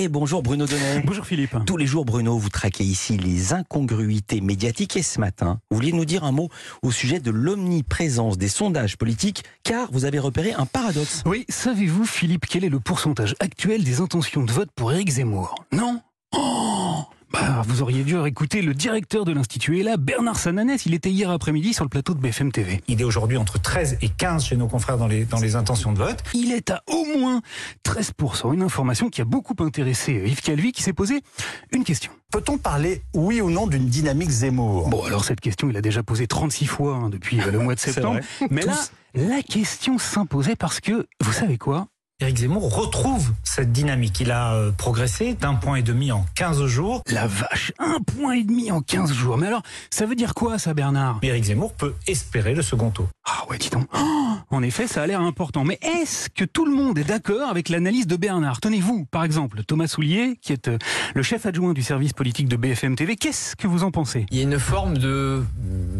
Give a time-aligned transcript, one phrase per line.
[0.00, 1.00] Et bonjour Bruno Donnet.
[1.04, 1.56] Bonjour Philippe.
[1.66, 4.96] Tous les jours, Bruno, vous traquez ici les incongruités médiatiques.
[4.96, 6.50] Et ce matin, vous vouliez nous dire un mot
[6.82, 11.24] au sujet de l'omniprésence des sondages politiques, car vous avez repéré un paradoxe.
[11.26, 15.56] Oui, savez-vous, Philippe, quel est le pourcentage actuel des intentions de vote pour Éric Zemmour?
[15.72, 16.00] Non?
[16.32, 16.77] Oh
[17.68, 20.86] vous auriez dû écouter le directeur de l'Institut ELA, Bernard Sananès.
[20.86, 22.80] Il était hier après-midi sur le plateau de BFM TV.
[22.88, 25.92] Il est aujourd'hui entre 13 et 15 chez nos confrères dans les, dans les intentions
[25.92, 26.22] de vote.
[26.32, 27.42] Il est à au moins
[27.84, 28.54] 13%.
[28.54, 31.20] Une information qui a beaucoup intéressé Yves Calvi qui s'est posé
[31.70, 32.10] une question.
[32.32, 34.88] Peut-on parler, oui ou non, d'une dynamique Zemmour?
[34.88, 37.74] Bon, alors cette question, il a déjà posé 36 fois hein, depuis euh, le mois
[37.74, 38.20] de septembre.
[38.50, 38.78] Mais là,
[39.14, 41.86] la question s'imposait parce que, vous savez quoi?
[42.20, 44.20] Éric Zemmour retrouve cette dynamique.
[44.20, 47.02] Il a euh, progressé d'un point et demi en 15 jours.
[47.10, 49.38] La vache, un point et demi en 15 jours.
[49.38, 51.18] Mais alors, ça veut dire quoi ça, Bernard?
[51.22, 53.08] Éric Zemmour peut espérer le second tour.
[53.26, 53.86] Ah ouais, dis donc.
[53.94, 55.64] Oh, en effet, ça a l'air important.
[55.64, 58.60] Mais est-ce que tout le monde est d'accord avec l'analyse de Bernard?
[58.60, 60.78] Tenez-vous, par exemple, Thomas Soulier, qui est euh,
[61.14, 63.16] le chef adjoint du service politique de BFM TV.
[63.16, 64.26] Qu'est-ce que vous en pensez?
[64.30, 65.42] Il y a une forme de,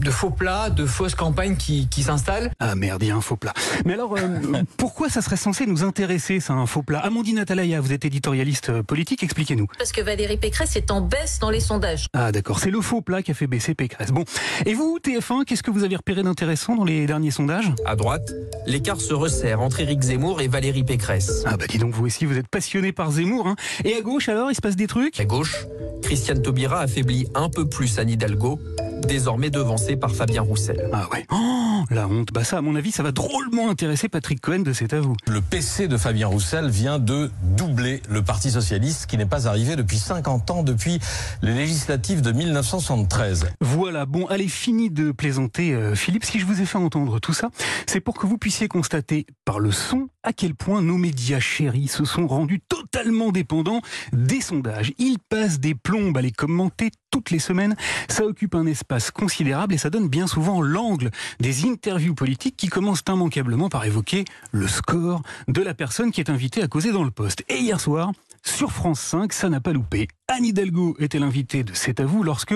[0.00, 2.52] de faux plat, de fausse campagne qui, qui s'installe.
[2.58, 3.54] Ah merde, il y a un faux plat.
[3.84, 7.00] Mais alors, euh, pourquoi ça serait censé nous intéresser c'est un faux plat?
[7.00, 9.68] Amandine Atalaya, vous êtes éditorialiste euh, politique, expliquez-nous.
[9.78, 12.08] Parce que Valérie Pécresse est en baisse dans les sondages.
[12.12, 14.10] Ah d'accord, c'est le faux plat qui a fait baisser Pécresse.
[14.10, 14.24] Bon,
[14.64, 17.72] et vous, TF1, qu'est-ce que vous avez repéré d'intéressant dans les derniers sondages?
[17.84, 18.32] À droite,
[18.66, 21.44] l'écart se resserre entre Éric Zemmour et Valérie Pécresse.
[21.46, 23.46] Ah bah dis donc, vous aussi, vous êtes passionné par Zemmour.
[23.46, 23.54] Hein.
[23.84, 25.20] Et à gauche, alors, il se passe des trucs?
[25.20, 25.66] À gauche,
[26.02, 28.58] Christiane Taubira affaiblit un peu plus Anne Hidalgo,
[29.02, 30.88] désormais devancée par Fabien Roussel.
[30.92, 31.26] Ah ouais.
[31.30, 32.32] Oh, la honte.
[32.32, 35.16] Bah ça, à mon avis, ça va drôlement intéresser Patrick Cohen de C'est à vous.
[35.26, 39.76] Le PC de Fabien Roussel vient de doubler le Parti Socialiste, qui n'est pas arrivé
[39.76, 40.98] depuis 50 ans, depuis
[41.42, 43.48] les législatives de 1973.
[43.60, 46.24] Voilà, bon, allez, fini de plaisanter, euh, Philippe.
[46.24, 47.50] Si je vous ai fait entendre tout ça,
[47.86, 51.86] c'est pour que vous puissiez constater par le son à quel point nos médias chéris
[51.86, 53.80] se sont rendus totalement dépendants
[54.12, 54.92] des sondages.
[54.98, 57.76] Ils passent des plombes à les commenter toutes les semaines.
[58.10, 62.68] Ça occupe un espace considérable et ça donne bien souvent l'angle des interviews politiques qui
[62.68, 67.04] commencent immanquablement par évoquer le score de la personne qui est invitée à causer dans
[67.04, 67.42] le poste.
[67.48, 70.08] Et hier soir, sur France 5, ça n'a pas loupé.
[70.28, 72.54] Anne Hidalgo était l'invitée de C'est à vous lorsque,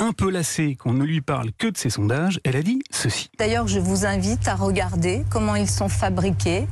[0.00, 3.30] un peu lassée qu'on ne lui parle que de ses sondages, elle a dit ceci.
[3.38, 6.66] D'ailleurs, je vous invite à regarder comment ils sont fabriqués.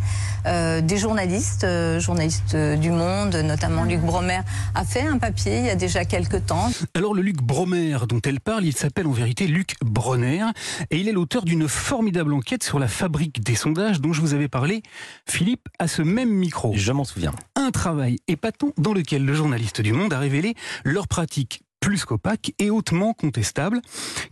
[0.44, 4.40] Euh, des journalistes, euh, journalistes du Monde, notamment Luc Bromer,
[4.74, 6.72] a fait un papier il y a déjà quelques temps.
[6.94, 10.46] Alors le Luc Bromer dont elle parle, il s'appelle en vérité Luc Bronner
[10.90, 14.34] et il est l'auteur d'une formidable enquête sur la fabrique des sondages dont je vous
[14.34, 14.82] avais parlé,
[15.28, 16.72] Philippe, à ce même micro.
[16.74, 17.32] Je m'en souviens.
[17.54, 20.54] Un travail épatant dans lequel le journaliste du Monde a révélé
[20.84, 23.82] leur pratique plus qu'opaque et hautement contestable,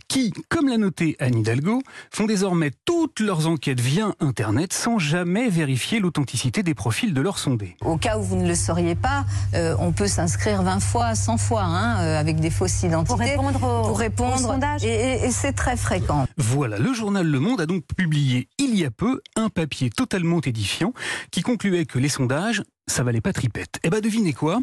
[0.07, 5.49] qui, comme l'a noté Anne Hidalgo, font désormais toutes leurs enquêtes via Internet sans jamais
[5.49, 7.75] vérifier l'authenticité des profils de leurs sondés.
[7.81, 11.37] Au cas où vous ne le sauriez pas, euh, on peut s'inscrire 20 fois, 100
[11.37, 13.09] fois, hein, euh, avec des fausses identités.
[13.09, 14.85] Pour répondre au, pour répondre, au sondage.
[14.85, 16.27] Et, et, et c'est très fréquent.
[16.37, 20.39] Voilà, le journal Le Monde a donc publié il y a peu un papier totalement
[20.39, 20.93] édifiant
[21.31, 23.79] qui concluait que les sondages, ça valait pas tripette.
[23.83, 24.61] Eh ben devinez quoi?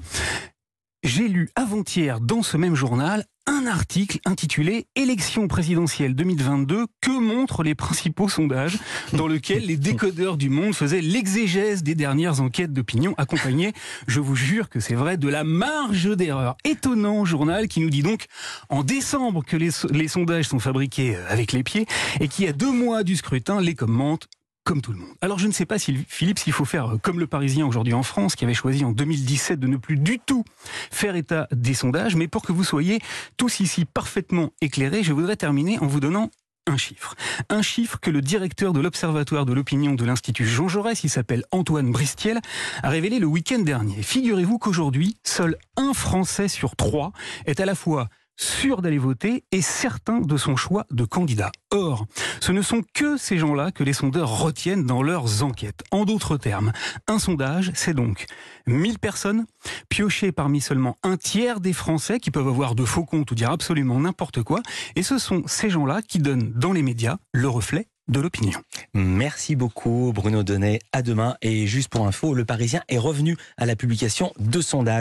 [1.02, 7.62] J'ai lu avant-hier dans ce même journal un article intitulé Élection présidentielle 2022, que montrent
[7.62, 8.78] les principaux sondages,
[9.14, 13.72] dans lequel les décodeurs du monde faisaient l'exégèse des dernières enquêtes d'opinion, accompagnées,
[14.06, 16.56] je vous jure que c'est vrai, de la marge d'erreur.
[16.64, 18.26] Étonnant journal qui nous dit donc
[18.68, 21.86] en décembre que les, les sondages sont fabriqués avec les pieds
[22.20, 24.28] et qui, à deux mois du scrutin, les commente
[24.68, 25.08] comme tout le monde.
[25.22, 28.02] Alors je ne sais pas, si, Philippe, s'il faut faire comme le Parisien aujourd'hui en
[28.02, 30.44] France, qui avait choisi en 2017 de ne plus du tout
[30.90, 33.00] faire état des sondages, mais pour que vous soyez
[33.38, 36.30] tous ici parfaitement éclairés, je voudrais terminer en vous donnant
[36.66, 37.14] un chiffre.
[37.48, 41.44] Un chiffre que le directeur de l'Observatoire de l'opinion de l'Institut Jean Jaurès, il s'appelle
[41.50, 42.38] Antoine Bristiel,
[42.82, 44.02] a révélé le week-end dernier.
[44.02, 47.12] Figurez-vous qu'aujourd'hui, seul un Français sur trois
[47.46, 51.50] est à la fois sûr d'aller voter et certain de son choix de candidat.
[51.70, 52.06] Or,
[52.40, 55.82] ce ne sont que ces gens-là que les sondeurs retiennent dans leurs enquêtes.
[55.90, 56.72] En d'autres termes,
[57.08, 58.26] un sondage, c'est donc
[58.66, 59.44] 1000 personnes
[59.88, 63.50] piochées parmi seulement un tiers des Français qui peuvent avoir de faux comptes ou dire
[63.50, 64.62] absolument n'importe quoi.
[64.96, 68.58] Et ce sont ces gens-là qui donnent dans les médias le reflet de l'opinion.
[68.94, 70.80] Merci beaucoup Bruno Donnet.
[70.92, 71.36] À demain.
[71.42, 74.96] Et juste pour info, le Parisien est revenu à la publication de sondages.